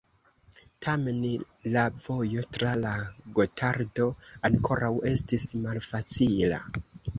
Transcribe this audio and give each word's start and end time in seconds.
Tamen 0.85 1.19
la 1.75 1.83
vojo 2.05 2.45
tra 2.57 2.71
la 2.85 2.95
Gotardo 3.37 4.09
ankoraŭ 4.51 4.93
estis 5.15 5.49
malfacila. 5.69 6.63